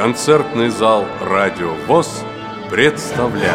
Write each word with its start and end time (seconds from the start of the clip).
концертный 0.00 0.70
зал 0.70 1.04
«Радио 1.20 1.74
ВОЗ» 1.86 2.24
представляет. 2.70 3.52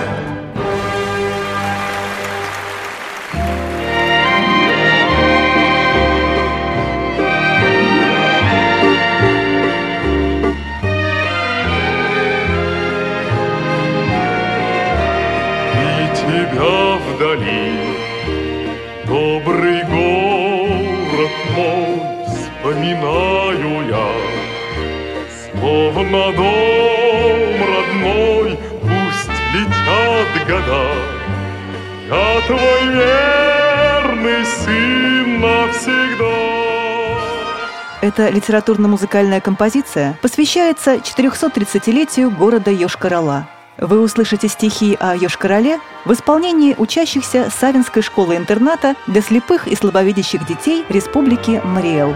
И 15.74 16.16
тебя 16.16 17.00
вдали. 17.08 17.74
Добрый 19.08 19.82
город 19.86 21.32
мой 21.56 22.16
Вспоминаю 22.28 23.45
я 23.45 23.45
Словно 25.96 26.34
дом 26.34 27.56
родной 27.64 28.60
Пусть 28.82 29.30
летят 29.54 30.46
года 30.46 30.84
Я 32.10 32.42
твой 32.48 32.82
верный 32.90 34.46
сын 34.46 35.40
навсегда 35.40 36.36
Эта 38.02 38.28
литературно-музыкальная 38.28 39.40
композиция 39.40 40.20
посвящается 40.22 40.96
430-летию 40.96 42.30
города 42.30 42.72
Йошкар-Ола. 42.72 43.48
Вы 43.78 44.02
услышите 44.02 44.50
стихи 44.50 44.98
о 45.00 45.16
Йошкар-Оле 45.16 45.80
в 46.04 46.12
исполнении 46.12 46.76
учащихся 46.78 47.50
Савинской 47.50 48.02
школы-интерната 48.02 48.96
для 49.08 49.22
слепых 49.22 49.66
и 49.66 49.76
слабовидящих 49.76 50.46
детей 50.46 50.84
Республики 50.90 51.62
Мариэл. 51.64 52.14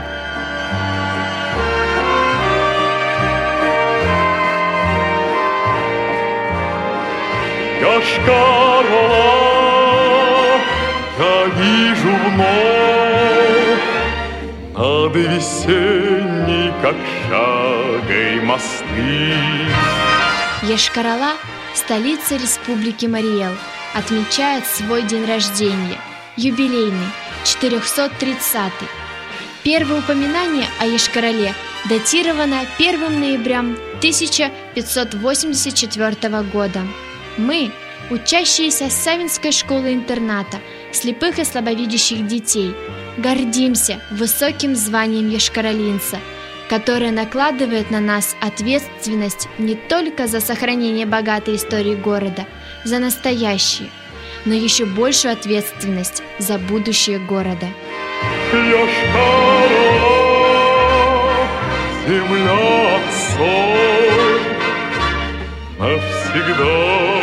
Йошкар-Ола 7.82 9.40
я 11.18 11.46
вижу 11.46 12.10
вновь 12.26 13.80
Над 14.76 15.16
весенней, 15.16 16.74
как 16.82 16.96
мосты. 18.44 19.34
Ешкарала, 20.64 21.36
столица 21.74 22.36
Республики 22.36 23.06
Мариэл, 23.06 23.56
отмечает 23.94 24.66
свой 24.66 25.04
день 25.04 25.26
рождения, 25.26 26.02
юбилейный, 26.36 27.08
430 27.46 28.56
-й. 28.56 28.88
Первое 29.64 30.00
упоминание 30.00 30.68
о 30.80 30.86
Ешкарале 30.86 31.54
датировано 31.90 32.66
1 32.78 33.20
ноября 33.20 33.64
1584 34.00 36.44
года. 36.44 36.82
Мы, 37.40 37.72
учащиеся 38.10 38.90
Савинской 38.90 39.54
школы-интерната, 39.54 40.60
слепых 40.92 41.40
и 41.40 41.46
слабовидящих 41.46 42.28
детей, 42.28 42.76
гордимся 43.18 44.02
высоким 44.12 44.76
званием 44.76 45.30
ешкаролинца, 45.30 46.20
которое 46.70 47.12
накладывает 47.12 47.92
на 47.92 48.02
нас 48.02 48.36
ответственность 48.42 49.48
не 49.58 49.76
только 49.76 50.28
за 50.28 50.42
сохранение 50.42 51.06
богатой 51.06 51.56
истории 51.56 51.96
города, 51.96 52.46
за 52.84 53.00
настоящее, 53.00 53.90
но 54.44 54.54
еще 54.54 54.84
большую 54.84 55.32
ответственность 55.32 56.22
за 56.40 56.58
будущее 56.58 57.20
города. 57.20 57.68
Земля 62.06 62.98
отцов, 62.98 63.80
навсегда 65.80 67.19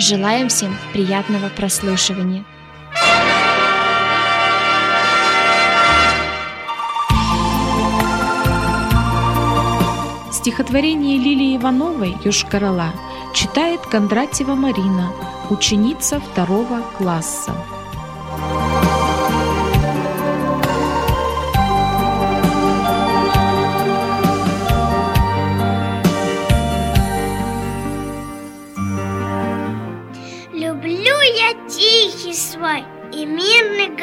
Желаем 0.00 0.48
всем 0.48 0.74
приятного 0.94 1.50
прослушивания. 1.50 2.46
Стихотворение 10.32 11.18
Лилии 11.18 11.58
Ивановой 11.58 12.16
«Юшкарала» 12.24 12.94
читает 13.34 13.80
Кондратьева 13.82 14.54
Марина, 14.54 15.12
ученица 15.50 16.18
второго 16.18 16.80
класса. 16.96 17.52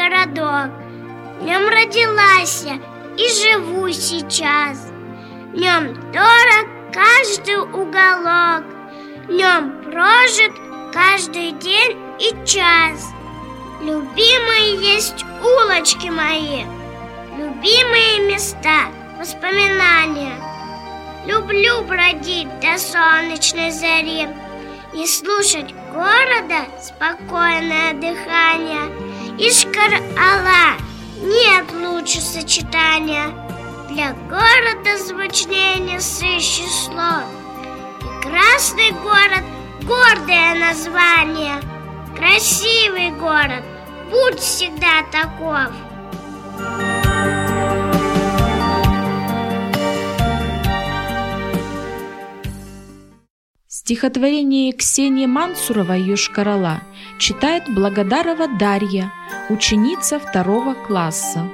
Городок. 0.07 0.71
В 1.39 1.43
нем 1.43 1.67
родилась 1.67 2.63
я 2.65 2.75
и 3.17 3.29
живу 3.29 3.89
сейчас. 3.91 4.91
Нем 5.53 5.93
дорог 6.11 6.67
каждый 6.93 7.57
уголок. 7.57 8.63
Нем 9.27 9.83
прожит 9.83 10.53
каждый 10.93 11.51
день 11.53 11.97
и 12.19 12.45
час. 12.45 13.11
Любимые 13.81 14.75
есть 14.93 15.25
улочки 15.41 16.07
мои 16.07 16.63
Любимые 17.37 18.31
места, 18.31 18.87
воспоминания. 19.19 20.33
Люблю 21.27 21.83
бродить 21.83 22.47
до 22.61 22.79
солнечной 22.79 23.69
зари 23.69 24.27
и 24.95 25.05
слушать 25.05 25.71
города 25.93 26.65
спокойное 26.81 27.93
дыхание 27.93 29.06
Ишкар-Ала 29.39 30.77
нет 31.21 31.71
лучше 31.71 32.19
сочетания. 32.19 33.27
Для 33.87 34.13
города 34.27 34.97
звучнее 34.97 35.77
не 35.77 35.99
сыщешь 35.99 36.85
слов. 36.85 37.23
И 38.01 38.23
красный 38.23 38.91
город– 39.03 39.43
гордое 39.83 40.55
название. 40.55 41.61
Красивый 42.15 43.11
город, 43.11 43.63
будь 44.09 44.39
всегда 44.39 45.03
таков 45.11 45.71
Стихотворение 53.87 54.73
Ксении 54.73 55.27
Мансуровой 55.27 56.01
«Юшкарала» 56.01 56.81
читает 57.19 57.63
Благодарова 57.69 58.49
Дарья, 58.59 59.13
ученица 59.49 60.19
второго 60.19 60.73
класса. 60.73 61.49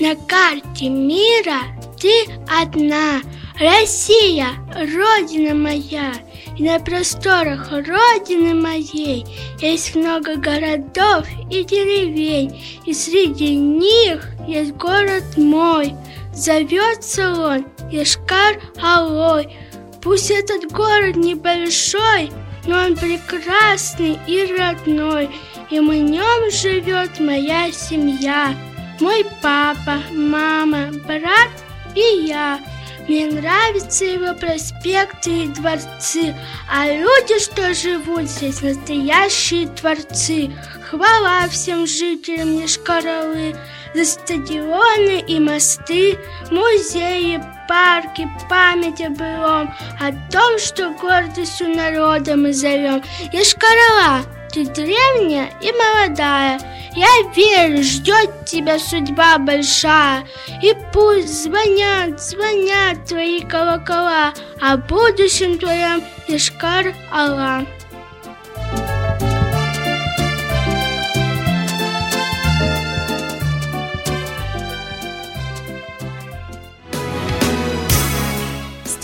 На 0.00 0.14
карте 0.26 0.88
мира 0.88 1.64
ты 2.00 2.24
одна, 2.48 3.20
Россия, 3.60 4.46
Родина 4.74 5.54
моя. 5.54 6.14
И 6.56 6.62
на 6.62 6.80
просторах 6.80 7.70
Родины 7.70 8.54
моей 8.54 9.24
Есть 9.60 9.94
много 9.94 10.36
городов 10.36 11.26
и 11.50 11.62
деревень, 11.62 12.64
И 12.86 12.94
среди 12.94 13.54
них 13.54 14.26
есть 14.46 14.72
город 14.72 15.24
мой. 15.36 15.94
Зовется 16.38 17.32
он 17.32 17.66
Ешкар-Алой. 17.90 19.56
Пусть 20.00 20.30
этот 20.30 20.70
город 20.70 21.16
небольшой, 21.16 22.30
но 22.64 22.76
он 22.84 22.96
прекрасный 22.96 24.20
и 24.28 24.46
родной, 24.56 25.30
И 25.68 25.80
в 25.80 25.92
нем 25.92 26.50
живет 26.52 27.18
моя 27.18 27.72
семья. 27.72 28.54
Мой 29.00 29.26
папа, 29.42 29.98
мама, 30.12 30.92
брат 31.08 31.50
и 31.96 32.26
я. 32.28 32.60
Мне 33.08 33.26
нравятся 33.26 34.04
его 34.04 34.32
проспекты 34.34 35.44
и 35.44 35.48
дворцы, 35.48 36.36
а 36.70 36.86
люди, 36.86 37.40
что 37.40 37.74
живут 37.74 38.28
здесь, 38.28 38.62
настоящие 38.62 39.66
творцы. 39.66 40.52
Хвала 40.88 41.48
всем 41.48 41.86
жителям 41.86 42.60
Ешкаралы 42.62 43.50
за 43.50 43.77
стадионы 44.04 45.20
и 45.20 45.40
мосты, 45.40 46.18
музеи, 46.50 47.42
парки, 47.68 48.28
память 48.48 49.00
о 49.00 49.10
былом, 49.10 49.74
о 50.00 50.12
том, 50.30 50.58
что 50.58 50.90
гордостью 50.90 51.68
народа 51.68 52.36
мы 52.36 52.52
зовем. 52.52 53.02
Ешкарала, 53.32 54.24
ты 54.52 54.64
древняя 54.64 55.50
и 55.60 55.72
молодая, 55.72 56.58
я 56.94 57.08
верю, 57.36 57.82
ждет 57.82 58.44
тебя 58.46 58.78
судьба 58.78 59.38
большая. 59.38 60.26
И 60.62 60.74
пусть 60.92 61.44
звонят, 61.44 62.20
звонят 62.20 63.06
твои 63.06 63.40
колокола 63.40 64.32
О 64.60 64.76
будущем 64.76 65.58
твоем 65.58 66.02
Ишкар 66.26 66.94
Алла. 67.12 67.64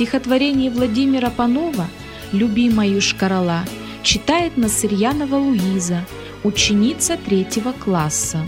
Стихотворение 0.05 0.71
Владимира 0.71 1.31
Панова 1.31 1.89
«Любимая 2.31 2.87
Юшкарала» 2.87 3.65
читает 4.03 4.59
Насырьянова 4.59 5.37
Луиза, 5.37 6.05
ученица 6.43 7.17
третьего 7.17 7.73
класса. 7.73 8.45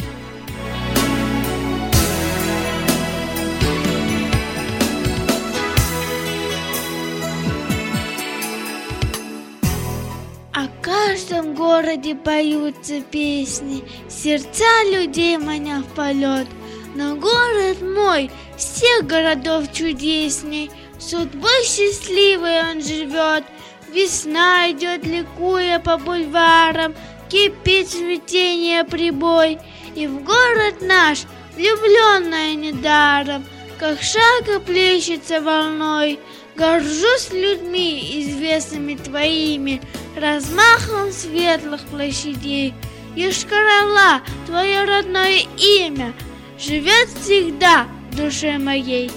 О 10.52 10.68
каждом 10.82 11.54
городе 11.54 12.14
поются 12.14 13.00
песни, 13.00 13.82
Сердца 14.10 14.64
людей 14.92 15.38
маня 15.38 15.80
в 15.80 15.94
полет. 15.94 16.48
Но 16.94 17.14
город 17.16 17.82
мой 17.82 18.30
всех 18.56 19.06
городов 19.06 19.70
чудесней, 19.70 20.70
Судьбой 20.98 21.64
счастливой 21.64 22.70
он 22.70 22.82
живет. 22.82 23.44
Весна 23.92 24.70
идет, 24.70 25.04
ликуя 25.04 25.78
по 25.78 25.96
бульварам, 25.96 26.94
Кипит 27.28 27.88
цветение 27.88 28.84
прибой, 28.84 29.58
И 29.94 30.06
в 30.06 30.22
город 30.22 30.76
наш, 30.80 31.24
влюбленная 31.54 32.54
недаром, 32.54 33.44
Как 33.78 34.02
шага 34.02 34.60
плещется 34.60 35.40
волной, 35.40 36.18
Горжусь 36.56 37.30
людьми, 37.32 38.22
известными 38.22 38.94
твоими, 38.94 39.82
Размахом 40.16 41.12
светлых 41.12 41.82
площадей. 41.86 42.74
Ешкарала, 43.14 44.22
твое 44.46 44.84
родное 44.84 45.42
имя, 45.58 46.12
Живет 46.58 47.08
всегда 47.22 47.86
в 48.10 48.16
душе 48.16 48.58
моей. 48.58 49.10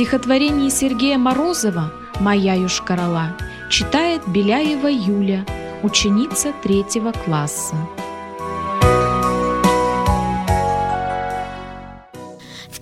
Стихотворение 0.00 0.70
Сергея 0.70 1.18
Морозова 1.18 1.92
«Моя 2.20 2.54
Юшкарала» 2.54 3.36
читает 3.68 4.22
Беляева 4.26 4.86
Юля, 4.86 5.44
ученица 5.82 6.54
третьего 6.62 7.12
класса. 7.12 7.76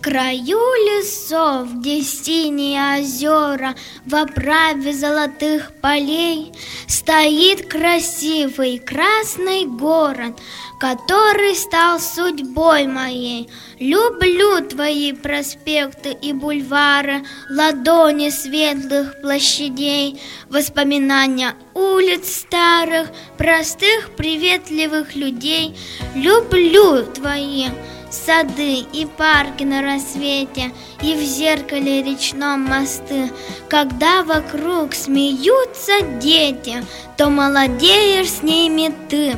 Краю 0.08 0.58
лесов, 0.86 1.68
где 1.80 2.00
синие 2.00 2.98
озера 2.98 3.74
В 4.06 4.14
оправе 4.14 4.94
золотых 4.94 5.72
полей 5.82 6.50
Стоит 6.86 7.66
красивый 7.68 8.78
красный 8.78 9.66
город 9.66 10.38
Который 10.80 11.54
стал 11.56 12.00
судьбой 12.00 12.86
моей. 12.86 13.50
Люблю 13.78 14.66
твои 14.66 15.12
проспекты 15.12 16.12
и 16.12 16.32
бульвары 16.32 17.22
Ладони 17.50 18.30
светлых 18.30 19.20
площадей 19.20 20.18
Воспоминания 20.48 21.54
улиц 21.74 22.34
старых 22.34 23.08
Простых 23.36 24.16
приветливых 24.16 25.14
людей. 25.14 25.76
Люблю 26.14 27.04
твои 27.04 27.66
сады 28.10 28.80
и 28.80 29.06
парки 29.06 29.64
на 29.64 29.82
рассвете, 29.82 30.72
и 31.02 31.14
в 31.14 31.20
зеркале 31.20 32.02
речном 32.02 32.62
мосты. 32.62 33.30
Когда 33.68 34.22
вокруг 34.24 34.94
смеются 34.94 35.92
дети, 36.20 36.82
то 37.16 37.30
молодеешь 37.30 38.30
с 38.30 38.42
ними 38.42 38.92
ты. 39.08 39.36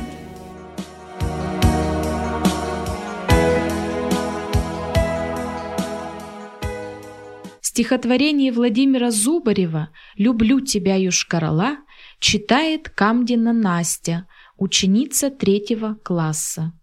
Стихотворение 7.61 8.51
Владимира 8.51 9.11
Зубарева 9.11 9.89
«Люблю 10.17 10.59
тебя, 10.59 10.95
Юшкарала» 10.95 11.77
читает 12.19 12.89
Камдина 12.89 13.53
Настя, 13.53 14.27
ученица 14.57 15.29
третьего 15.29 15.95
класса. 16.03 16.73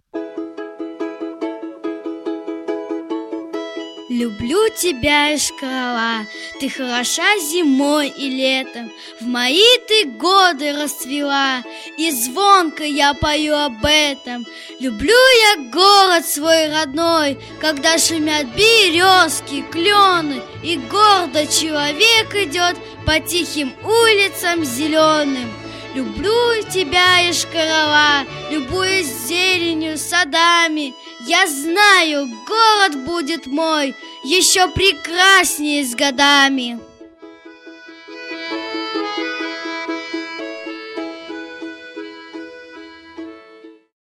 Люблю 4.19 4.69
тебя, 4.70 5.38
шкала, 5.38 6.26
ты 6.59 6.69
хороша 6.69 7.38
зимой 7.38 8.09
и 8.09 8.29
летом, 8.29 8.91
В 9.20 9.26
мои 9.26 9.62
ты 9.87 10.06
годы 10.06 10.73
расцвела, 10.73 11.62
и 11.97 12.11
звонко 12.11 12.82
я 12.82 13.15
пою 13.15 13.55
об 13.55 13.85
этом. 13.85 14.44
Люблю 14.81 15.15
я 15.15 15.70
город 15.70 16.26
свой 16.26 16.69
родной, 16.69 17.38
когда 17.61 17.97
шумят 17.97 18.49
березки, 18.56 19.65
клены, 19.70 20.43
И 20.65 20.79
гордо 20.79 21.47
человек 21.47 22.35
идет 22.35 22.76
по 23.06 23.20
тихим 23.20 23.73
улицам 23.85 24.65
зеленым. 24.65 25.49
Люблю 25.94 26.62
тебя, 26.69 27.31
Ишкарала, 27.31 28.26
любуюсь 28.50 29.06
зеленью, 29.29 29.97
садами. 29.97 30.93
Я 31.26 31.49
знаю, 31.49 32.29
город 32.47 33.05
будет 33.05 33.47
мой 33.47 33.94
еще 34.23 34.70
прекраснее 34.70 35.85
с 35.85 35.94
годами. 35.94 36.79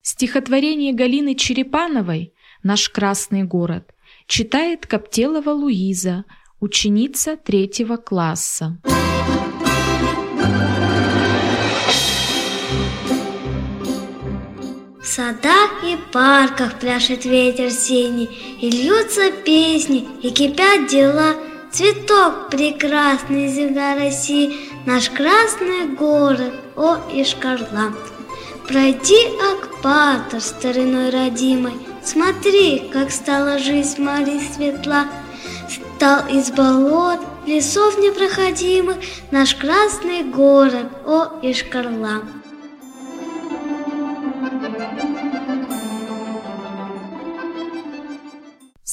Стихотворение 0.02 0.94
Галины 0.94 1.36
Черепановой 1.36 2.34
«Наш 2.64 2.90
красный 2.90 3.44
город» 3.44 3.94
читает 4.28 4.86
Коптелова 4.86 5.50
Луиза, 5.50 6.24
ученица 6.60 7.36
третьего 7.36 7.98
класса. 7.98 8.80
В 15.12 15.14
садах 15.14 15.72
и 15.84 15.98
парках 16.14 16.80
пляшет 16.80 17.26
ветер 17.26 17.70
синий, 17.70 18.30
И 18.62 18.70
льются 18.72 19.30
песни, 19.44 20.08
и 20.22 20.30
кипят 20.30 20.88
дела. 20.88 21.36
Цветок 21.70 22.50
прекрасный 22.50 23.50
земля 23.50 23.96
России, 23.96 24.56
Наш 24.86 25.10
красный 25.10 25.88
город, 25.98 26.54
о 26.78 26.96
Ишкарла. 27.12 27.94
Пройди 28.70 29.22
Акпатор 29.52 30.40
стариной 30.40 31.10
родимой, 31.10 31.74
Смотри, 32.02 32.90
как 32.94 33.12
стала 33.12 33.60
жизнь 33.60 34.02
море 34.02 34.40
светла, 34.56 35.08
Стал 35.68 36.26
из 36.30 36.52
болот, 36.52 37.20
лесов 37.46 37.98
непроходимых 37.98 38.96
Наш 39.30 39.56
красный 39.56 40.24
город, 40.24 40.88
о 41.06 41.38
Ишкарла. 41.42 42.22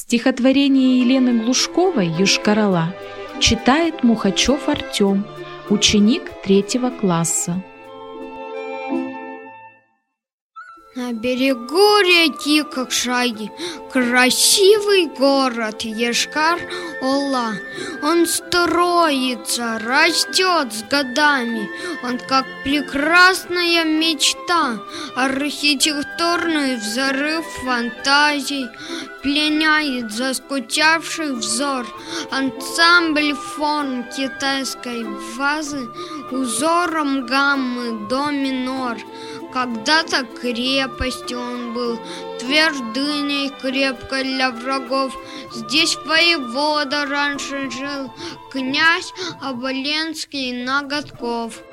Стихотворение 0.09 1.01
Елены 1.01 1.43
Глушковой 1.43 2.07
«Юшкарала» 2.07 2.95
читает 3.39 4.03
Мухачев 4.03 4.67
Артем, 4.67 5.23
ученик 5.69 6.23
третьего 6.43 6.89
класса. 6.89 7.63
На 10.99 11.13
берегу 11.13 12.01
реки 12.01 12.61
Кокшаги 12.61 13.49
красивый 13.89 15.05
город 15.05 15.83
Ешкар-Ола. 15.83 17.53
Он 18.03 18.27
строится, 18.27 19.79
растет 19.79 20.73
с 20.73 20.83
годами. 20.91 21.69
Он 22.03 22.19
как 22.27 22.45
прекрасная 22.65 23.85
мечта, 23.85 24.81
архитектурный 25.15 26.75
взрыв 26.75 27.45
фантазий 27.63 28.67
пленяет 29.21 30.11
заскучавший 30.11 31.33
взор. 31.33 31.87
Ансамбль 32.29 33.33
форм 33.33 34.03
китайской 34.09 35.05
вазы 35.37 35.87
узором 36.31 37.25
гаммы 37.25 38.07
до 38.09 38.31
минор. 38.31 38.97
Когда-то 39.51 40.25
крепостью 40.25 41.39
он 41.39 41.73
был, 41.73 41.99
твердыней 42.39 43.49
крепкой 43.49 44.23
для 44.23 44.51
врагов. 44.51 45.17
Здесь 45.53 45.97
воевода 46.05 47.05
раньше 47.05 47.69
жил, 47.71 48.13
князь 48.51 49.11
Оболенский 49.41 50.63
Ноготков. 50.63 51.63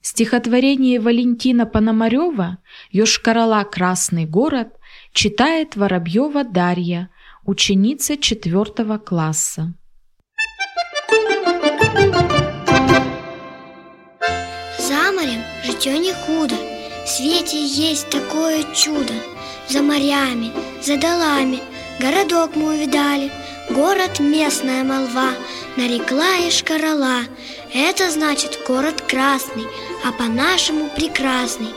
Стихотворение 0.00 1.00
Валентина 1.00 1.66
Пономарева 1.66 2.58
«Йошкарала. 2.90 3.64
Красный 3.64 4.26
город» 4.26 4.68
читает 5.12 5.76
Воробьева 5.76 6.44
Дарья, 6.44 7.10
ученица 7.44 8.16
четвертого 8.16 8.98
класса. 8.98 9.74
Морем 15.18 15.42
житье 15.64 15.98
не 15.98 16.12
худо, 16.12 16.54
в 17.04 17.08
свете 17.08 17.60
есть 17.60 18.08
такое 18.08 18.62
чудо. 18.74 19.14
За 19.68 19.82
морями, 19.82 20.52
за 20.80 20.96
долами 20.96 21.60
городок 22.00 22.54
мы 22.54 22.74
увидали, 22.74 23.30
Город 23.70 24.18
местная 24.18 24.82
молва 24.82 25.28
нарекла 25.76 26.36
и 26.38 26.50
шкарала. 26.50 27.20
Это 27.74 28.10
значит 28.10 28.58
город 28.66 29.02
красный, 29.02 29.66
а 30.06 30.12
по-нашему 30.12 30.88
прекрасный. 30.96 31.68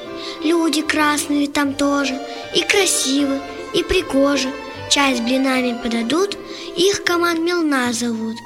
Люди 0.41 0.81
красные 0.81 1.49
там 1.49 1.73
тоже, 1.73 2.17
и 2.55 2.61
красивы, 2.61 3.41
и 3.73 3.83
пригожи. 3.83 4.49
Чай 4.89 5.17
с 5.17 5.19
блинами 5.19 5.77
подадут, 5.83 6.37
их 6.77 7.03
команд 7.03 7.41
Милна 7.41 7.91
зовут. 7.91 8.37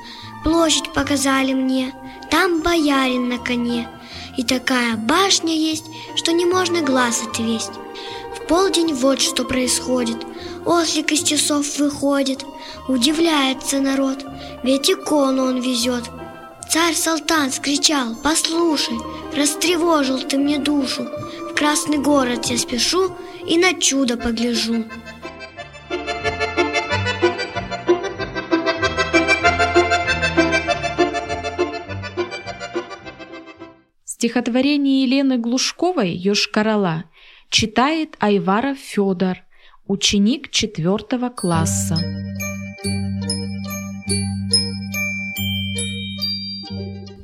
Площадь 0.43 0.91
показали 0.93 1.53
мне, 1.53 1.93
там 2.31 2.61
боярин 2.61 3.29
на 3.29 3.37
коне. 3.37 3.87
И 4.37 4.43
такая 4.43 4.95
башня 4.97 5.53
есть, 5.53 5.85
что 6.15 6.31
не 6.31 6.45
можно 6.45 6.81
глаз 6.81 7.23
отвесть. 7.27 7.71
В 8.35 8.47
полдень 8.47 8.93
вот 8.93 9.21
что 9.21 9.43
происходит. 9.43 10.17
Ослик 10.65 11.11
из 11.11 11.23
часов 11.23 11.77
выходит, 11.77 12.43
удивляется 12.87 13.79
народ, 13.79 14.25
ведь 14.63 14.89
икону 14.89 15.45
он 15.45 15.61
везет. 15.61 16.03
Царь 16.69 16.95
Салтан 16.95 17.51
скричал, 17.51 18.15
послушай, 18.21 18.97
растревожил 19.35 20.19
ты 20.19 20.37
мне 20.37 20.57
душу, 20.57 21.03
в 21.03 21.53
красный 21.53 21.99
город 21.99 22.47
я 22.47 22.57
спешу 22.57 23.11
и 23.47 23.57
на 23.57 23.73
чудо 23.73 24.17
погляжу. 24.17 24.85
Стихотворение 34.25 35.03
Елены 35.03 35.37
Глушковой 35.37 36.09
«Ёж-Корола» 36.09 37.03
читает 37.51 38.15
Айвара 38.19 38.73
Федор, 38.73 39.37
ученик 39.85 40.49
четвертого 40.49 41.29
класса. 41.29 41.95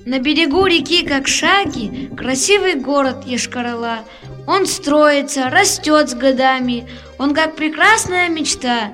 На 0.06 0.20
берегу 0.20 0.68
реки 0.68 1.04
Кокшаки 1.04 2.12
красивый 2.16 2.76
город 2.76 3.26
Ешкарала. 3.26 4.02
Он 4.46 4.68
строится, 4.68 5.50
растет 5.50 6.08
с 6.12 6.14
годами, 6.14 6.88
он 7.18 7.34
как 7.34 7.56
прекрасная 7.56 8.30
мечта. 8.30 8.94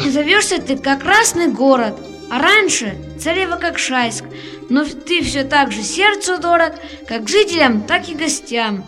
Зовешься 0.00 0.58
ты 0.58 0.78
как 0.78 1.02
красный 1.02 1.48
город, 1.48 2.00
а 2.30 2.38
раньше 2.40 2.96
Царево-Кокшайск, 3.18 4.24
но 4.68 4.84
ты 4.84 5.22
все 5.22 5.44
так 5.44 5.72
же 5.72 5.82
сердцу 5.82 6.38
дорог, 6.38 6.72
как 7.06 7.28
жителям, 7.28 7.82
так 7.82 8.08
и 8.08 8.14
гостям. 8.14 8.84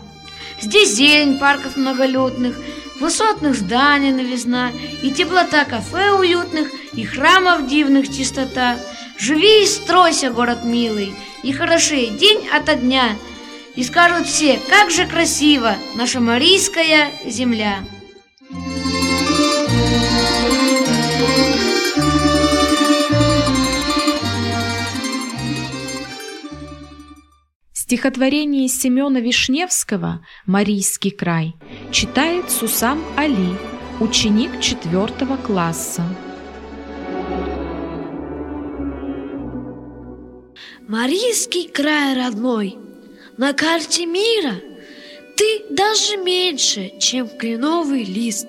Здесь 0.61 0.95
зелень 0.95 1.39
парков 1.39 1.77
многолюдных, 1.77 2.57
высотных 3.01 3.55
зданий 3.55 4.11
новизна, 4.11 4.73
и 5.03 5.11
теплота 5.11 5.65
кафе 5.65 6.13
уютных, 6.13 6.69
и 6.95 7.05
храмов 7.05 7.69
дивных 7.69 8.09
чистота. 8.09 8.77
Живи 9.19 9.63
и 9.63 9.67
стройся, 9.67 10.31
город 10.31 10.65
милый, 10.65 11.15
и 11.43 11.53
хорошей 11.53 12.09
день 12.11 12.49
ото 12.53 12.75
дня. 12.75 13.17
И 13.77 13.85
скажут 13.85 14.27
все, 14.27 14.61
как 14.69 14.91
же 14.91 15.07
красиво 15.07 15.77
наша 15.95 16.21
Марийская 16.21 17.13
земля. 17.25 17.79
Стихотворение 27.89 28.69
Семена 28.69 29.19
Вишневского 29.19 30.23
«Марийский 30.45 31.11
край» 31.11 31.55
читает 31.91 32.51
Сусам 32.51 33.03
Али, 33.17 33.57
ученик 33.99 34.61
четвертого 34.61 35.39
класса. 35.39 36.03
Марийский 40.87 41.67
край 41.71 42.15
родной, 42.15 42.77
на 43.39 43.55
карте 43.55 44.05
мира 44.05 44.57
ты 45.39 45.65
даже 45.71 46.19
меньше, 46.19 46.93
чем 47.01 47.27
кленовый 47.27 48.05
лист. 48.05 48.47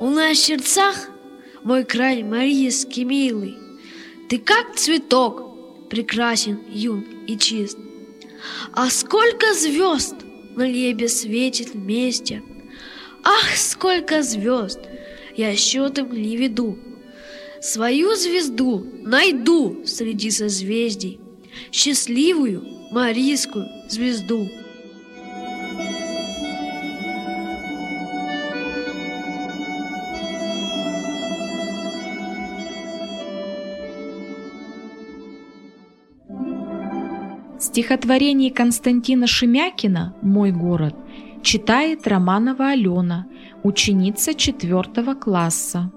У 0.00 0.10
нас 0.10 0.36
в 0.36 0.44
сердцах 0.44 1.08
мой 1.62 1.84
край 1.84 2.22
Марийский 2.22 3.04
милый, 3.04 3.56
ты 4.28 4.36
как 4.36 4.76
цветок, 4.76 5.88
прекрасен, 5.88 6.60
юн 6.68 7.06
и 7.26 7.38
чист. 7.38 7.78
А 8.72 8.90
сколько 8.90 9.54
звезд 9.54 10.14
на 10.56 10.68
небе 10.68 11.08
светит 11.08 11.74
вместе! 11.74 12.42
Ах, 13.22 13.56
сколько 13.56 14.22
звезд! 14.22 14.80
Я 15.36 15.56
счетом 15.56 16.12
не 16.12 16.36
веду. 16.36 16.78
Свою 17.60 18.14
звезду 18.14 18.86
найду 19.02 19.82
среди 19.84 20.30
созвездий, 20.30 21.18
Счастливую 21.72 22.62
марийскую 22.90 23.66
звезду. 23.88 24.48
Стихотворение 37.66 38.52
Константина 38.52 39.26
Шемякина 39.26 40.14
«Мой 40.20 40.52
город» 40.52 40.94
читает 41.42 42.06
Романова 42.06 42.68
Алена, 42.68 43.26
ученица 43.62 44.34
четвертого 44.34 45.14
класса. 45.14 45.90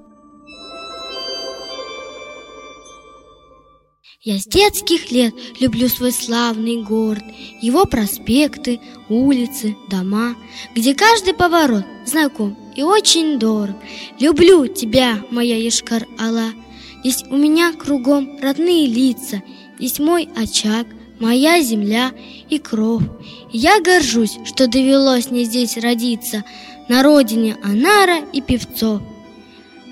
Я 4.22 4.40
с 4.40 4.46
детских 4.46 5.12
лет 5.12 5.34
люблю 5.60 5.90
свой 5.90 6.14
славный 6.14 6.82
город, 6.84 7.26
его 7.62 7.84
проспекты, 7.84 8.80
улицы, 9.10 9.76
дома, 9.90 10.36
где 10.74 10.96
каждый 10.96 11.34
поворот 11.34 11.84
знаком 12.06 12.58
и 12.78 12.82
очень 12.82 13.40
дорог. 13.40 13.76
Люблю 14.22 14.68
тебя, 14.68 15.18
моя 15.32 15.58
Ешкар-Ала, 15.58 16.54
здесь 17.02 17.26
у 17.30 17.36
меня 17.36 17.74
кругом 17.74 18.40
родные 18.42 18.88
лица, 18.88 19.44
здесь 19.78 20.00
мой 20.00 20.30
очаг, 20.34 20.88
моя 21.20 21.62
земля 21.62 22.12
и 22.50 22.60
кровь. 22.60 23.04
я 23.52 23.80
горжусь, 23.82 24.38
что 24.46 24.68
довелось 24.68 25.32
мне 25.32 25.44
здесь 25.44 25.78
родиться, 25.78 26.44
на 26.88 27.04
родине 27.04 27.58
Анара 27.64 28.20
и 28.32 28.42
Певцов. 28.42 29.02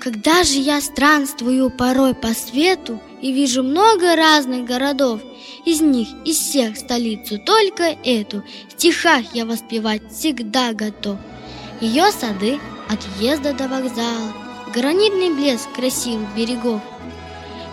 Когда 0.00 0.44
же 0.44 0.58
я 0.58 0.80
странствую 0.80 1.70
порой 1.70 2.14
по 2.14 2.28
свету 2.28 3.00
и 3.20 3.32
вижу 3.32 3.62
много 3.62 4.14
разных 4.14 4.64
городов, 4.64 5.20
из 5.64 5.80
них, 5.80 6.08
из 6.24 6.38
всех 6.38 6.76
столицу 6.76 7.38
только 7.38 7.96
эту, 8.04 8.44
в 8.68 8.72
стихах 8.72 9.22
я 9.34 9.44
воспевать 9.44 10.02
всегда 10.12 10.72
готов. 10.72 11.18
Ее 11.80 12.10
сады 12.12 12.58
от 12.88 13.00
въезда 13.04 13.52
до 13.52 13.68
вокзала, 13.68 14.32
гранитный 14.72 15.34
блеск 15.34 15.72
красивых 15.74 16.28
берегов. 16.36 16.80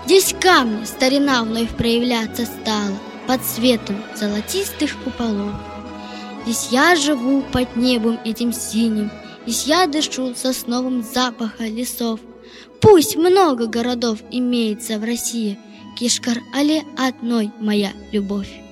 Здесь 0.05 0.33
камни 0.39 0.85
старина 0.85 1.43
вновь 1.43 1.69
проявляться 1.75 2.45
стала, 2.45 2.97
под 3.27 3.43
светом 3.43 4.03
золотистых 4.15 4.95
куполов. 5.03 5.53
Здесь 6.43 6.69
я 6.71 6.95
живу 6.95 7.41
под 7.41 7.75
небом 7.75 8.19
этим 8.25 8.51
синим, 8.53 9.11
Здесь 9.45 9.65
я 9.65 9.87
дышу 9.87 10.33
сосновым 10.35 11.03
запаха 11.03 11.65
лесов. 11.65 12.19
Пусть 12.79 13.17
много 13.17 13.67
городов 13.67 14.19
имеется 14.31 14.99
в 14.99 15.03
России, 15.03 15.59
Кишкар 15.97 16.37
але 16.53 16.83
одной 16.97 17.51
моя 17.59 17.91
любовь. 18.11 18.62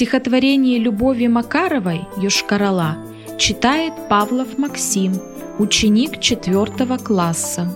Стихотворение 0.00 0.78
Любови 0.78 1.26
Макаровой 1.26 2.00
«Юшкарала» 2.16 2.96
читает 3.38 3.92
Павлов 4.08 4.56
Максим, 4.56 5.12
ученик 5.58 6.20
четвертого 6.20 6.96
класса. 6.96 7.68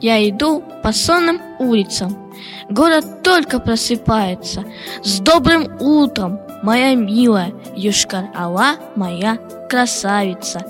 Я 0.00 0.28
иду 0.28 0.64
по 0.82 0.90
сонным 0.90 1.40
улицам. 1.60 2.32
Город 2.68 3.22
только 3.22 3.60
просыпается. 3.60 4.64
С 5.04 5.20
добрым 5.20 5.70
утром 5.78 6.40
моя 6.64 6.96
милая, 6.96 7.54
Юшкар-Ала, 7.76 8.80
моя 8.96 9.38
красавица. 9.70 10.60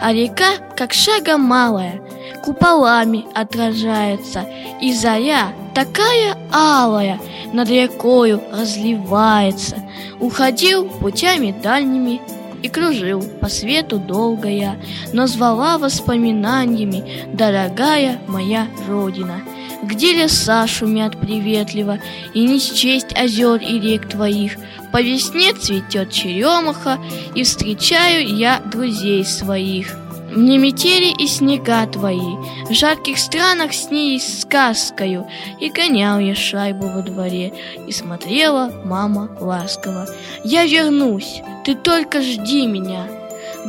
А 0.00 0.12
река, 0.12 0.58
как 0.76 0.92
шага 0.92 1.38
малая, 1.38 2.00
куполами 2.44 3.24
отражается, 3.34 4.46
и 4.80 4.92
заря 4.92 5.52
такая 5.74 6.36
алая 6.52 7.18
над 7.52 7.70
рекою 7.70 8.42
разливается. 8.52 9.76
Уходил 10.20 10.88
путями 10.88 11.54
дальними 11.62 12.20
и 12.62 12.68
кружил 12.68 13.22
по 13.40 13.48
свету 13.48 13.98
долго 13.98 14.48
я, 14.48 14.76
но 15.14 15.26
звала 15.26 15.78
воспоминаниями, 15.78 17.26
дорогая 17.32 18.20
моя 18.26 18.66
родина. 18.86 19.40
Где 19.82 20.12
леса 20.12 20.66
шумят 20.66 21.18
приветливо, 21.18 21.98
и 22.34 22.44
не 22.44 22.58
счесть 22.58 23.16
озер 23.16 23.60
и 23.62 23.80
рек 23.80 24.08
твоих, 24.08 24.56
по 24.92 25.00
весне 25.00 25.54
цветет 25.54 26.12
черемаха, 26.12 26.98
и 27.34 27.42
встречаю 27.44 28.26
я 28.36 28.60
друзей 28.60 29.24
своих. 29.24 29.96
Мне 30.32 30.58
метели 30.58 31.12
и 31.20 31.26
снега 31.26 31.86
твои, 31.86 32.36
В 32.68 32.72
жарких 32.72 33.18
странах 33.18 33.72
с 33.72 33.90
ней 33.90 34.20
сказкою, 34.20 35.26
И 35.58 35.70
гонял 35.70 36.20
я 36.20 36.34
шайбу 36.34 36.86
во 36.86 37.02
дворе, 37.02 37.52
И 37.88 37.90
смотрела 37.90 38.70
мама 38.84 39.30
ласково. 39.40 40.06
Я 40.44 40.66
вернусь, 40.66 41.42
ты 41.64 41.74
только 41.74 42.22
жди 42.22 42.66
меня. 42.66 43.06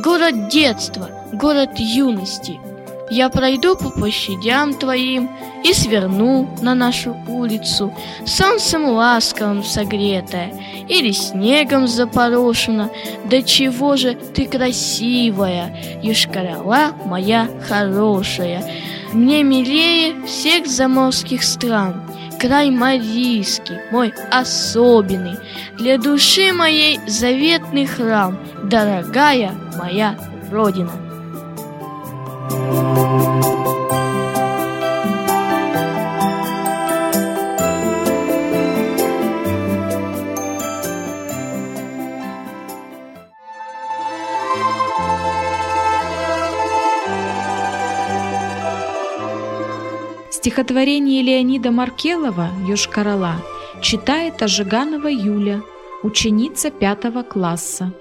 Город 0.04 0.48
детства, 0.48 1.10
город 1.32 1.70
юности— 1.78 2.60
я 3.12 3.28
пройду 3.28 3.76
по 3.76 3.90
площадям 3.90 4.72
твоим 4.72 5.30
и 5.62 5.74
сверну 5.74 6.48
на 6.62 6.74
нашу 6.74 7.14
улицу, 7.28 7.92
солнцем 8.24 8.86
ласковым 8.86 9.62
согретая 9.62 10.54
или 10.88 11.12
снегом 11.12 11.86
запорошена. 11.86 12.88
Да 13.26 13.42
чего 13.42 13.96
же 13.96 14.14
ты 14.14 14.46
красивая, 14.46 15.76
Юшкарала 16.02 16.92
моя 17.04 17.48
хорошая, 17.68 18.64
мне 19.12 19.42
милее 19.42 20.24
всех 20.24 20.66
заморских 20.66 21.42
стран. 21.42 22.02
Край 22.40 22.70
Марийский, 22.70 23.76
мой 23.92 24.14
особенный, 24.30 25.36
для 25.76 25.98
души 25.98 26.52
моей 26.52 26.98
заветный 27.06 27.84
храм, 27.84 28.38
дорогая 28.64 29.52
моя 29.76 30.16
Родина. 30.50 30.90
Стихотворение 50.42 51.22
Леонида 51.22 51.70
Маркелова 51.70 52.48
«Ёшкарала» 52.66 53.36
читает 53.80 54.42
Ажиганова 54.42 55.06
Юля, 55.06 55.62
ученица 56.02 56.72
пятого 56.72 57.22
класса. 57.22 57.92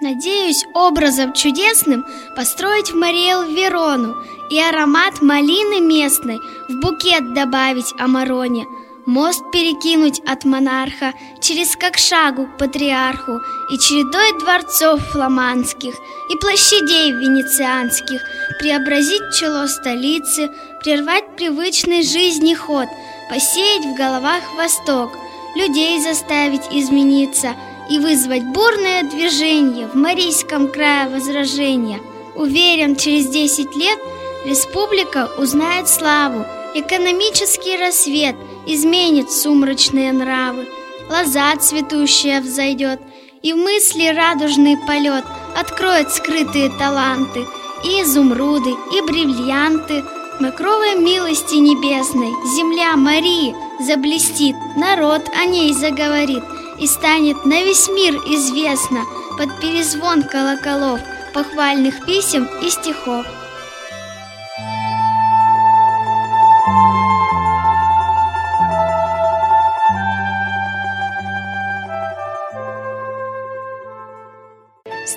Надеюсь 0.00 0.64
образом 0.74 1.32
чудесным 1.32 2.04
построить 2.36 2.92
в 2.92 2.94
Мариэл 2.94 3.52
Верону 3.52 4.14
и 4.52 4.60
аромат 4.60 5.20
малины 5.20 5.80
местной 5.80 6.38
в 6.68 6.80
букет 6.80 7.34
добавить 7.34 7.92
Амароне, 7.98 8.64
мост 9.06 9.42
перекинуть 9.52 10.20
от 10.26 10.44
монарха 10.44 11.12
через 11.40 11.76
как 11.76 11.98
шагу 11.98 12.46
к 12.46 12.58
патриарху 12.58 13.40
и 13.72 13.78
чередой 13.78 14.38
дворцов 14.40 15.00
фламандских 15.10 15.94
и 16.30 16.36
площадей 16.36 17.12
венецианских, 17.12 18.20
преобразить 18.58 19.34
чело 19.38 19.66
столицы, 19.66 20.50
прервать 20.82 21.36
привычный 21.36 22.02
жизни 22.02 22.54
ход, 22.54 22.88
посеять 23.28 23.84
в 23.84 23.94
головах 23.96 24.42
восток, 24.56 25.10
людей 25.56 26.00
заставить 26.00 26.66
измениться– 26.70 27.54
и 27.88 27.98
вызвать 27.98 28.44
бурное 28.44 29.02
движение 29.02 29.86
в 29.86 29.94
Марийском 29.94 30.70
крае 30.70 31.08
возражения. 31.08 32.00
Уверен, 32.34 32.96
через 32.96 33.28
10 33.28 33.76
лет 33.76 33.98
республика 34.46 35.30
узнает 35.38 35.88
славу, 35.88 36.44
экономический 36.74 37.76
рассвет 37.76 38.34
изменит 38.66 39.30
сумрачные 39.30 40.12
нравы, 40.12 40.66
лоза 41.10 41.56
цветущая 41.56 42.40
взойдет, 42.40 43.00
и 43.42 43.52
в 43.52 43.56
мысли 43.56 44.06
радужный 44.08 44.76
полет 44.86 45.24
откроет 45.56 46.10
скрытые 46.12 46.70
таланты, 46.78 47.46
и 47.84 48.02
изумруды, 48.02 48.70
и 48.70 49.00
бриллианты, 49.02 50.04
Мокровой 50.40 50.96
милости 50.96 51.54
небесной 51.54 52.30
земля 52.56 52.96
Марии 52.96 53.54
заблестит, 53.78 54.56
народ 54.76 55.22
о 55.32 55.44
ней 55.44 55.72
заговорит– 55.72 56.42
и 56.78 56.86
станет 56.86 57.44
на 57.44 57.62
весь 57.62 57.88
мир 57.88 58.14
известно 58.26 59.04
под 59.38 59.60
перезвон 59.60 60.22
колоколов, 60.22 61.00
похвальных 61.32 62.04
писем 62.06 62.48
и 62.62 62.70
стихов. 62.70 63.26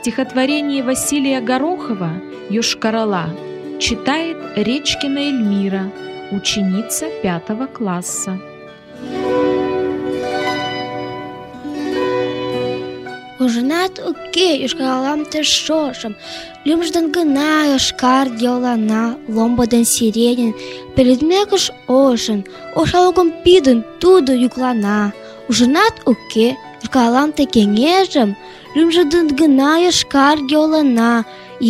Стихотворение 0.08 0.84
Василия 0.84 1.42
Горохова 1.42 2.12
«Юшкарала» 2.50 3.26
читает 3.78 4.38
Речкина 4.56 5.18
Эльмира, 5.18 5.92
ученица 6.32 7.08
пятого 7.22 7.66
класса. 7.66 8.40
Ужинат 13.38 14.00
уке, 14.00 14.64
юшкалам 14.64 15.26
ты 15.26 15.44
шошам, 15.44 16.16
Люмждан 16.64 17.12
гына, 17.12 17.74
юшкар 17.74 18.30
диолана, 18.30 19.18
Ломбадан 19.28 19.84
сиренин, 19.84 20.56
перед 20.96 21.22
мекуш 21.22 21.70
ошен, 21.90 22.46
Ошалугом 22.78 23.34
пидын, 23.44 23.84
туду 24.00 24.32
юклана. 24.32 25.12
Ужинат 25.50 25.96
уке, 26.06 26.56
юшкалам 26.82 27.34
ты 27.34 27.44
кенежем, 27.44 28.38
лӱмжыдын 28.78 29.28
гына 29.40 29.72
йошкар 29.86 30.38
йолына, 30.54 31.14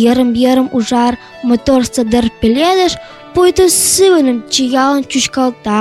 йырым-йырым 0.02 0.68
ужар 0.76 1.14
мотор 1.48 1.82
садыр 1.94 2.26
пеледыш 2.40 2.92
пуйто 3.34 3.64
сывыным 3.90 4.38
чиялын 4.52 5.04
чӱчкалта. 5.10 5.80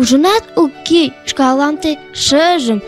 Ужынат 0.00 0.44
уке 0.62 1.04
шкалам 1.30 1.74
тый 1.82 1.94
шыжым, 2.24 2.78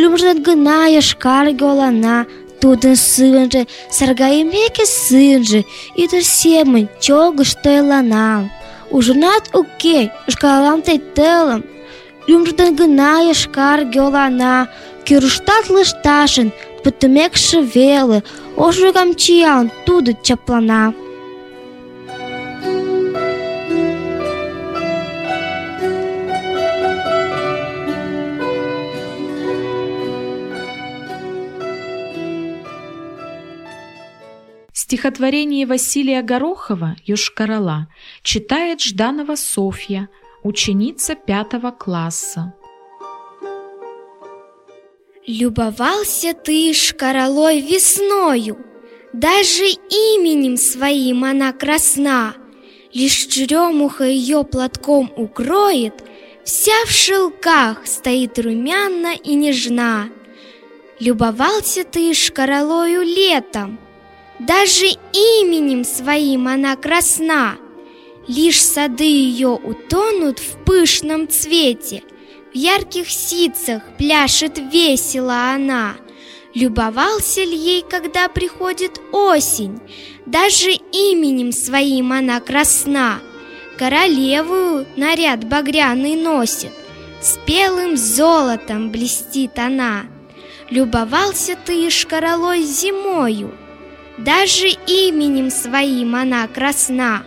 лӱмжыдын 0.00 0.38
гына 0.48 0.78
йошкар 0.96 1.46
йолана, 1.60 2.16
тудын 2.60 2.96
сынже 3.10 3.62
саргайымеке 3.96 4.84
сынже. 5.02 5.60
Ӱдыр 6.02 6.22
семын 6.40 6.84
чогыш 7.04 7.50
тойлана. 7.62 8.28
Ужынат 8.96 9.44
уке 9.60 9.98
шкалам 10.32 10.78
тый 10.86 10.98
телым, 11.16 11.62
лӱмжыдын 12.28 12.70
гына 12.80 13.12
йошкар 13.28 13.78
йолана, 13.96 14.54
кӱрыштат 15.06 15.64
лышташын 15.74 16.48
пытымекше 16.84 17.58
веле, 17.76 18.22
Ош 18.56 18.76
вӱгам 18.82 19.10
чиялын, 19.14 19.70
тудо 19.86 20.10
чаплана. 20.26 20.84
Стихотворение 34.72 35.66
Василия 35.66 36.20
Горохова 36.20 36.96
«Юшкарала» 37.04 37.86
читает 38.22 38.80
Жданова 38.80 39.36
Софья, 39.36 40.08
ученица 40.42 41.14
пятого 41.14 41.70
класса. 41.70 42.54
Любовался 45.30 46.34
ты 46.34 46.74
шкаралой 46.74 47.60
весною, 47.60 48.58
Даже 49.12 49.64
именем 49.64 50.56
своим 50.56 51.22
она 51.22 51.52
красна, 51.52 52.34
Лишь 52.92 53.26
черемуха 53.26 54.02
ее 54.02 54.42
платком 54.42 55.12
укроет, 55.16 56.02
Вся 56.44 56.84
в 56.84 56.90
шелках 56.90 57.86
стоит 57.86 58.40
румяна 58.40 59.14
и 59.14 59.34
нежна. 59.34 60.08
Любовался 60.98 61.84
ты 61.84 62.12
шкаралою 62.12 63.02
летом— 63.02 63.78
даже 64.40 64.86
именем 64.86 65.84
своим 65.84 66.48
она 66.48 66.74
красна. 66.74 67.56
Лишь 68.26 68.60
сады 68.60 69.04
ее 69.04 69.48
утонут 69.48 70.38
в 70.38 70.64
пышном 70.64 71.28
цвете, 71.28 72.02
В 72.52 72.56
ярких 72.56 73.08
ситцах 73.08 73.82
пляшет 73.96 74.58
весело 74.58 75.52
она. 75.52 75.94
Любовался 76.52 77.42
ли 77.42 77.56
ей, 77.56 77.84
когда 77.88 78.28
приходит 78.28 79.00
осень? 79.12 79.80
Даже 80.26 80.72
именем 80.72 81.52
своим 81.52 82.12
она 82.12 82.40
красна. 82.40 83.20
Королеву 83.78 84.84
наряд 84.96 85.44
багряный 85.44 86.16
носит, 86.16 86.72
Спелым 87.20 87.96
золотом 87.96 88.90
блестит 88.90 89.56
она. 89.58 90.06
Любовался 90.70 91.56
ты 91.64 91.88
шкаралой 91.88 92.62
зимою, 92.62 93.54
Даже 94.18 94.68
именем 94.68 95.50
своим 95.50 96.16
она 96.16 96.48
красна. 96.48 97.22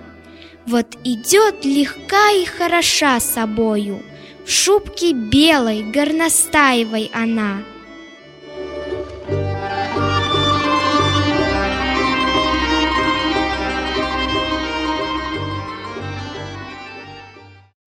Вот 0.65 0.97
идет 1.03 1.63
легка 1.63 2.31
и 2.31 2.45
хороша 2.45 3.19
собою, 3.19 4.01
В 4.45 4.49
шубке 4.49 5.13
белой, 5.13 5.83
горностаевой 5.83 7.09
она. 7.13 7.63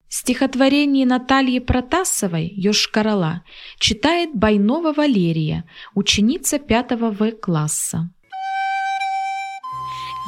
Стихотворение 0.09 1.07
Натальи 1.07 1.61
Протасовой 1.61 2.53
«Ёж-Карала» 2.57 3.43
читает 3.79 4.31
Байнова 4.35 4.93
Валерия, 4.93 5.65
ученица 5.95 6.59
5 6.59 6.93
В 6.93 7.33
класса. 7.33 8.11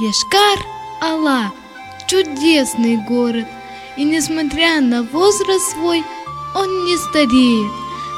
Ешкар-Ала– 0.00 1.52
чудесный 2.06 2.96
город, 3.08 3.46
и 3.96 4.04
несмотря 4.04 4.80
на 4.80 5.02
возраст 5.02 5.72
свой, 5.72 6.04
он 6.54 6.84
не 6.84 6.96
стареет, 6.96 7.72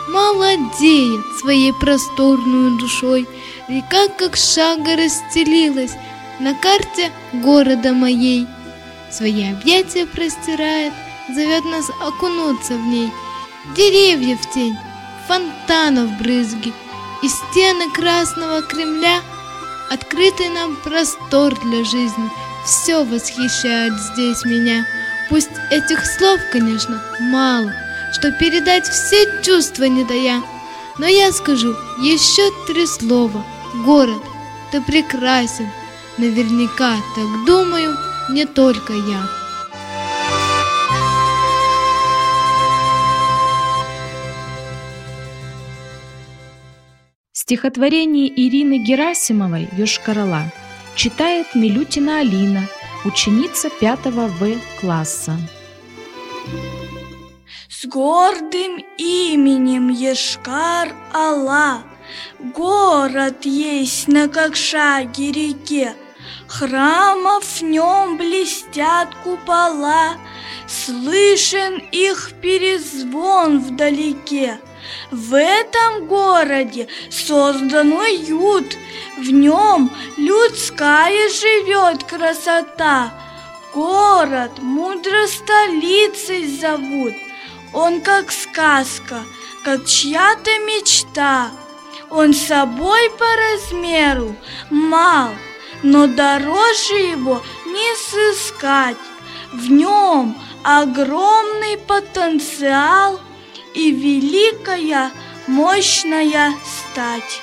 молодеет 0.09 1.25
своей 1.41 1.73
просторной 1.73 2.79
душой. 2.79 3.27
Река 3.69 4.09
как 4.19 4.37
шага 4.37 4.97
расстелилась 4.97 5.93
на 6.39 6.55
карте 6.55 7.13
города 7.33 7.93
моей. 7.93 8.47
Свои 9.11 9.51
объятия 9.51 10.07
простирает– 10.07 10.93
зовет 11.35 11.65
нас 11.65 11.91
окунуться 12.01 12.75
в 12.75 12.87
ней. 12.87 13.13
Деревья 13.77 14.37
в 14.37 14.53
тень, 14.53 14.77
фонтанов 15.29 16.11
брызги 16.19 16.73
и 17.23 17.29
стены 17.29 17.91
Красного 17.93 18.63
Кремля 18.63 19.21
Открытый 19.91 20.49
нам 20.51 20.77
простор 20.77 21.53
для 21.65 21.85
жизни, 21.85 22.31
все 22.65 23.03
восхищает 23.03 23.93
здесь 23.95 24.45
меня. 24.45 24.87
Пусть 25.29 25.51
этих 25.73 26.07
слов, 26.07 26.39
конечно, 26.53 27.03
мало, 27.19 27.75
что 28.13 28.33
передать 28.33 28.89
все 28.89 29.27
чувства 29.43 29.85
не 29.85 30.05
дая, 30.05 30.43
но 30.99 31.07
я 31.07 31.33
скажу 31.33 31.71
еще 32.01 32.43
три 32.67 32.87
слова. 32.87 33.45
Город, 33.85 34.23
ты 34.73 34.81
прекрасен, 34.81 35.69
наверняка 36.19 36.97
так 37.15 37.47
думаю 37.47 37.97
не 38.31 38.47
только 38.47 38.93
я. 38.93 39.41
Стихотворение 47.33 48.29
Ирины 48.29 48.79
Герасимовой 48.79 49.69
«Ёж-Карала» 49.77 50.53
читает 50.95 51.49
Милютина 51.57 52.21
Алина, 52.21 52.69
ученица 53.05 53.71
5 53.71 54.05
В 54.05 54.59
класса. 54.81 55.37
С 57.81 57.87
гордым 57.87 58.85
именем 58.99 59.89
Ешкар-Ала 59.89 61.83
Город 62.39 63.47
есть 63.47 64.07
на 64.07 64.29
Кокшаге 64.29 65.33
реке, 65.33 65.95
Храмов 66.47 67.43
в 67.45 67.63
нем 67.63 68.19
блестят 68.19 69.09
купола, 69.25 70.19
Слышен 70.69 71.79
их 71.91 72.33
перезвон 72.43 73.61
вдалеке. 73.61 74.61
В 75.11 75.35
этом 75.35 76.07
городе 76.07 76.87
создан 77.09 77.95
уют, 77.95 78.77
В 79.17 79.31
нем 79.31 79.91
людская 80.19 81.31
живет 81.31 82.05
красота. 82.05 83.11
Город 83.73 84.59
мудро 84.59 85.27
столицей 85.29 86.47
зовут, 86.47 87.15
Он 87.73 88.01
как 88.01 88.33
сказка, 88.33 89.23
как 89.65 89.87
чья-то 89.87 90.51
мечта. 90.61 91.51
Он 92.11 92.35
собой 92.35 93.11
по 93.19 93.27
размеру 93.37 94.35
мал, 94.71 95.31
Но 95.83 96.07
дороже 96.07 96.95
его 96.95 97.43
не 97.67 97.97
сыскать. 97.97 98.97
В 99.53 99.71
нем 99.71 100.37
огромный 100.65 101.79
потенциал– 101.79 103.21
и 103.75 103.91
великая, 103.91 105.11
мощная 105.47 106.55
стать. 106.65 107.41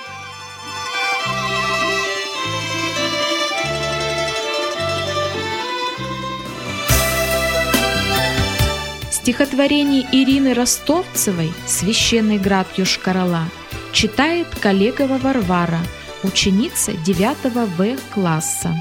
Стихотворение 9.27 10.07
Ирины 10.13 10.53
Ростовцевой 10.53 11.51
«Священный 11.67 12.37
град 12.37 12.65
Йошкарала» 12.77 13.43
читает 13.91 14.47
коллегова 14.61 15.17
Варвара, 15.17 15.81
ученица 16.23 16.93
9 16.93 17.35
В 17.53 17.97
класса. 18.13 18.73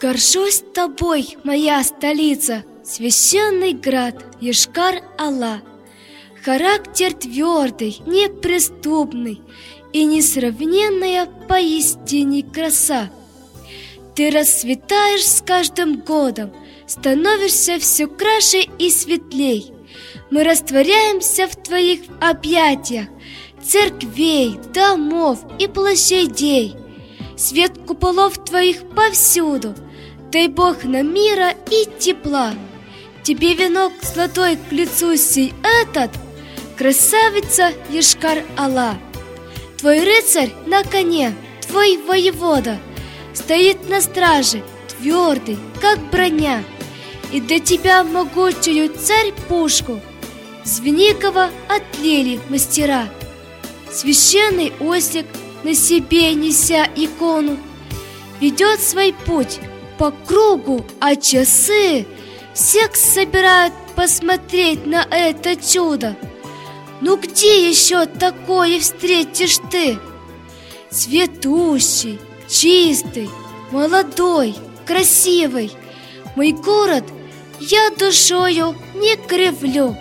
Горжусь 0.00 0.64
тобой, 0.72 1.36
моя 1.44 1.84
столица, 1.84 2.64
священный 2.82 3.74
град 3.74 4.24
Ешкар-Ала. 4.40 5.60
Характер 6.42 7.12
твердый, 7.12 8.00
неприступный 8.06 9.42
и 9.92 10.02
несравненная 10.06 11.26
поистине 11.46 12.42
краса. 12.42 13.10
Ты 14.20 14.30
расцветаешь 14.30 15.26
с 15.26 15.40
каждым 15.40 16.00
годом, 16.00 16.52
становишься 16.86 17.78
все 17.78 18.06
краше 18.06 18.66
и 18.78 18.90
светлей. 18.90 19.72
Мы 20.30 20.44
растворяемся 20.44 21.48
в 21.48 21.56
твоих 21.56 22.00
объятиях, 22.20 23.06
церквей, 23.64 24.58
домов 24.74 25.38
и 25.58 25.66
площадей. 25.66 26.76
Свет 27.38 27.72
куполов 27.86 28.44
твоих 28.44 28.90
повсюду— 28.90 29.74
Дай 30.30 30.48
Бог 30.48 30.84
нам 30.84 31.14
мира 31.14 31.54
и 31.70 31.88
тепла. 31.98 32.52
Тебе 33.22 33.54
венок 33.54 33.94
золотой 34.02 34.58
к 34.68 34.70
лицу 34.70 35.16
сей 35.16 35.54
этот, 35.82 36.10
Красавица 36.76 37.72
Ешкар-Ала. 37.88 38.98
Твой 39.78 40.04
рыцарь 40.04 40.50
на 40.66 40.84
коне, 40.84 41.34
твой 41.66 41.96
воевода, 41.96 42.78
Стоит 43.34 43.88
на 43.88 44.00
страже, 44.00 44.62
твердый, 44.88 45.58
как 45.80 45.98
броня, 46.10 46.64
И 47.32 47.40
для 47.40 47.60
тебя 47.60 48.02
могучую 48.02 48.90
царь-пушку 48.92 50.00
Звеникова 50.64 51.50
отлили 51.68 52.40
мастера. 52.48 53.08
Священный 53.90 54.72
ослик, 54.80 55.26
на 55.62 55.74
себе 55.74 56.34
неся 56.34 56.88
икону, 56.96 57.56
Ведет 58.40 58.80
свой 58.80 59.14
путь 59.26 59.58
по 59.98 60.10
кругу, 60.10 60.84
а 60.98 61.14
часы 61.14 62.06
всех 62.54 62.96
собирают 62.96 63.74
посмотреть 63.94 64.86
на 64.86 65.06
это 65.10 65.56
чудо. 65.56 66.16
Ну 67.00 67.16
где 67.16 67.68
еще 67.68 68.06
такое 68.06 68.80
встретишь 68.80 69.58
ты? 69.70 69.98
Цветущий, 70.90 72.18
чистый, 72.50 73.30
молодой, 73.70 74.54
красивый. 74.86 75.72
Мой 76.36 76.52
город 76.52 77.04
я 77.60 77.90
душою 77.90 78.74
не 78.94 79.16
кривлю. 79.16 79.96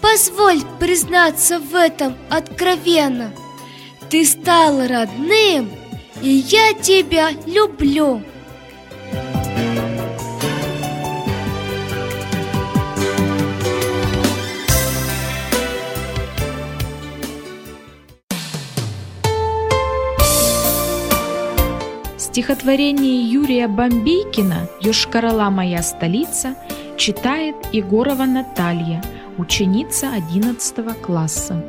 Позволь 0.00 0.60
признаться 0.78 1.58
в 1.58 1.74
этом 1.74 2.16
откровенно. 2.28 3.32
Ты 4.10 4.26
стал 4.26 4.86
родным, 4.86 5.70
и 6.20 6.28
я 6.28 6.74
тебя 6.74 7.30
люблю. 7.46 8.22
Стихотворение 22.32 23.30
Юрия 23.30 23.68
Бомбейкина 23.68 24.66
«Йошкарала 24.80 25.50
моя 25.50 25.82
столица» 25.82 26.54
читает 26.96 27.54
Егорова 27.72 28.24
Наталья, 28.24 29.04
ученица 29.36 30.10
11 30.14 30.98
класса. 31.02 31.62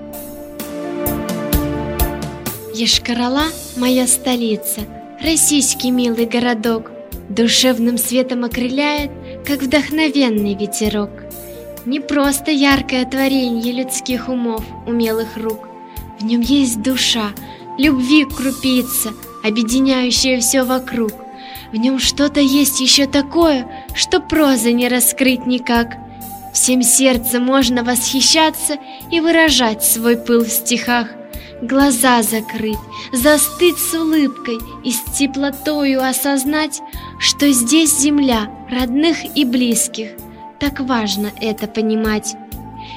Ешкарала– 2.73 3.43
моя 3.75 4.07
столица, 4.07 4.79
российский 5.21 5.91
милый 5.91 6.27
городок, 6.27 6.91
Душевным 7.27 7.97
светом 7.97 8.45
окрыляет, 8.45 9.11
как 9.45 9.63
вдохновенный 9.63 10.55
ветерок. 10.55 11.09
Не 11.85 11.99
просто 11.99 12.51
яркое 12.51 13.03
творение 13.03 13.73
людских 13.73 14.29
умов, 14.29 14.63
умелых 14.87 15.35
рук. 15.35 15.67
В 16.21 16.23
нем 16.23 16.39
есть 16.39 16.81
душа, 16.81 17.31
любви 17.77 18.23
крупица, 18.23 19.11
объединяющая 19.43 20.39
все 20.39 20.63
вокруг. 20.63 21.11
В 21.71 21.75
нем 21.75 21.99
что-то 21.99 22.39
есть 22.39 22.79
еще 22.79 23.05
такое, 23.05 23.67
что 23.93 24.19
проза 24.19 24.71
не 24.71 24.87
раскрыть 24.87 25.45
никак. 25.45 25.97
Всем 26.53 26.83
сердцем 26.83 27.43
можно 27.43 27.83
восхищаться 27.83 28.77
и 29.11 29.19
выражать 29.19 29.83
свой 29.83 30.17
пыл 30.17 30.43
в 30.43 30.49
стихах 30.49 31.07
глаза 31.63 32.21
закрыть, 32.23 32.77
застыть 33.11 33.77
с 33.77 33.93
улыбкой 33.93 34.59
и 34.83 34.91
с 34.91 35.01
теплотою 35.17 36.03
осознать, 36.03 36.81
что 37.19 37.51
здесь 37.51 37.97
земля 37.97 38.49
родных 38.69 39.17
и 39.35 39.45
близких. 39.45 40.09
Так 40.59 40.79
важно 40.79 41.31
это 41.41 41.67
понимать. 41.67 42.35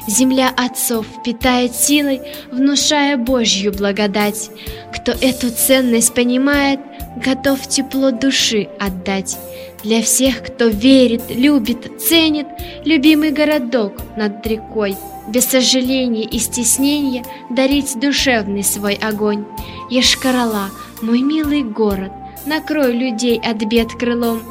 Земля 0.06 0.52
отцов 0.56 1.06
питает 1.24 1.74
силой, 1.74 2.20
внушая 2.50 3.16
Божью 3.16 3.72
благодать. 3.72 4.50
Кто 4.94 5.12
эту 5.12 5.50
ценность 5.50 6.14
понимает, 6.14 6.80
готов 7.16 7.66
тепло 7.66 8.10
души 8.10 8.68
отдать. 8.78 9.38
Для 9.82 10.02
всех, 10.02 10.42
кто 10.42 10.66
верит, 10.66 11.22
любит, 11.28 12.00
ценит 12.00 12.46
любимый 12.84 13.30
городок 13.30 13.94
над 14.16 14.46
рекой– 14.46 14.96
без 15.28 15.44
сожаления 15.46 16.24
и 16.24 16.38
стеснения 16.38 17.24
дарить 17.50 17.98
душевный 17.98 18.62
свой 18.62 18.94
огонь. 18.94 19.44
Ешкарала, 19.90 20.70
мой 21.02 21.20
милый 21.20 21.62
город, 21.62 22.12
накрой 22.46 22.92
людей 22.92 23.38
от 23.38 23.64
бед 23.64 23.92
крылом. 23.92 24.42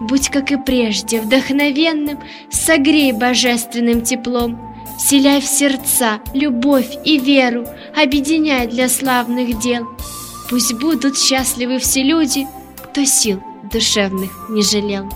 Будь, 0.00 0.28
как 0.30 0.50
и 0.50 0.56
прежде, 0.56 1.20
вдохновенным, 1.20 2.20
согрей 2.50 3.12
божественным 3.12 4.02
теплом. 4.02 4.69
Вселяй 5.02 5.40
в 5.40 5.46
сердца 5.46 6.20
любовь 6.34 6.98
и 7.06 7.18
веру, 7.18 7.66
объединяй 7.96 8.66
для 8.66 8.86
славных 8.86 9.58
дел. 9.58 9.88
Пусть 10.50 10.74
будут 10.74 11.18
счастливы 11.18 11.78
все 11.78 12.02
люди, 12.02 12.46
кто 12.76 13.06
сил 13.06 13.42
душевных 13.72 14.30
не 14.50 14.62
жалел. 14.62 15.10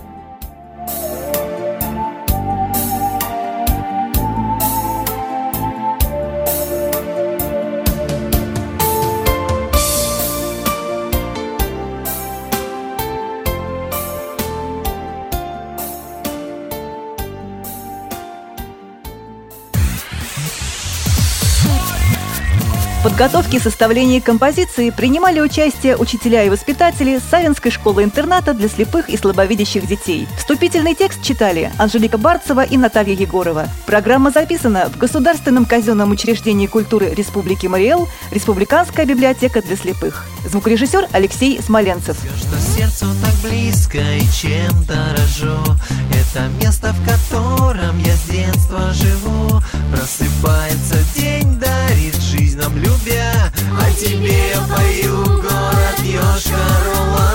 Подготовке 23.14 23.58
и 23.58 23.60
составлении 23.60 24.18
композиции 24.18 24.90
принимали 24.90 25.38
участие 25.38 25.96
учителя 25.96 26.42
и 26.42 26.50
воспитатели 26.50 27.20
Савинской 27.30 27.70
школы-интерната 27.70 28.54
для 28.54 28.68
слепых 28.68 29.08
и 29.08 29.16
слабовидящих 29.16 29.86
детей. 29.86 30.26
Вступительный 30.36 30.96
текст 30.96 31.22
читали 31.22 31.70
Анжелика 31.78 32.18
Барцева 32.18 32.64
и 32.64 32.76
Наталья 32.76 33.14
Егорова. 33.14 33.68
Программа 33.86 34.32
записана 34.32 34.90
в 34.92 34.98
Государственном 34.98 35.64
казенном 35.64 36.10
учреждении 36.10 36.66
культуры 36.66 37.14
Республики 37.14 37.68
Мариэл, 37.68 38.08
Республиканская 38.32 39.06
библиотека 39.06 39.62
для 39.62 39.76
слепых. 39.76 40.26
Звукорежиссер 40.44 41.06
Алексей 41.12 41.62
Смоленцев. 41.62 42.16
Все, 42.18 42.36
что 42.36 42.58
сердцу 42.76 43.06
так 43.22 43.34
близко 43.48 43.98
и 43.98 44.26
чем 44.32 44.84
дорожу, 44.86 45.62
это 46.10 46.48
место, 46.60 46.92
в 46.92 47.08
котором 47.08 47.96
я 48.00 48.12
с 48.12 48.24
детства 48.24 48.92
живу. 48.92 49.62
Просыпается 49.92 50.96
день, 51.14 51.60
дарит 51.60 52.23
жизнь 52.54 52.58
нам 52.58 52.76
любя, 52.76 53.52
а 53.72 53.90
тебе 53.92 54.50
я 54.50 54.60
пою 54.60 55.24
город 55.24 55.98
Йошкар-Ола. 56.02 57.30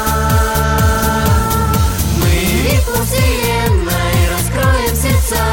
Мы 2.17 2.31
ритм 2.63 3.03
вселенной 3.05 4.17
раскроем 4.31 4.95
сердца, 4.95 5.45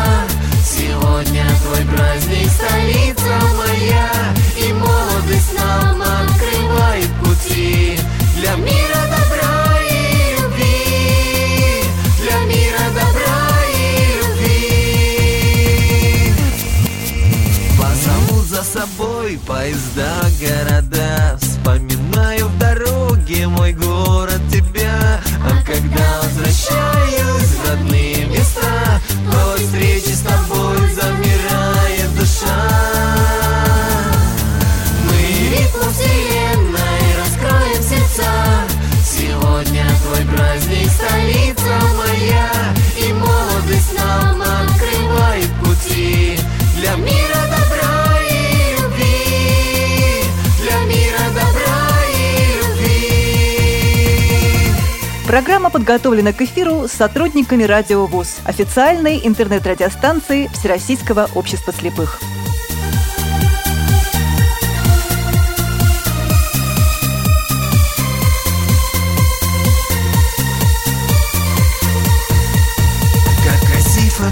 сегодня 0.65 1.47
твой 1.63 1.85
праздник, 1.95 2.49
столица 2.51 3.26
города, 20.41 21.39
вспоминаю 21.41 22.49
в 22.49 22.59
дороге 22.59 23.49
мой 23.49 23.73
город 23.73 24.16
Программа 55.37 55.69
подготовлена 55.69 56.33
к 56.33 56.41
эфиру 56.41 56.89
сотрудниками 56.89 57.65
Радио 57.65 58.07
ВОЗ, 58.07 58.39
официальной 58.47 59.21
интернет-радиостанции 59.23 60.47
Всероссийского 60.47 61.29
общества 61.35 61.75
слепых. 61.75 62.23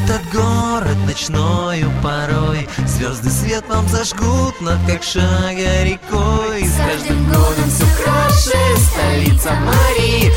Этот 0.07 0.23
город 0.33 0.97
ночною 1.07 1.91
порой 2.03 2.69
Звезды 2.87 3.31
свет 3.31 3.69
нам 3.69 3.89
зажгут 3.89 4.61
над 4.61 4.79
как 4.87 5.03
шага 5.03 5.85
рекой 5.85 6.65
С 6.65 6.77
каждым 6.77 7.25
годом 7.27 7.71
все 7.71 7.85
краше 8.03 8.77
столица 8.91 9.55
Марии 9.55 10.33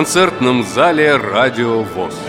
концертном 0.00 0.62
зале 0.62 1.16
«Радио 1.16 1.82
ВОЗ». 1.82 2.19